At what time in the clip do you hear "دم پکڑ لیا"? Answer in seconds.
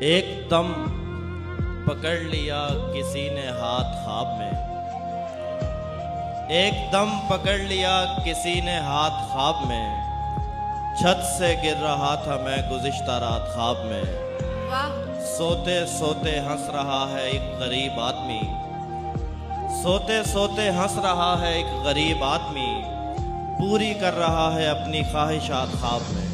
0.50-2.68, 6.92-8.04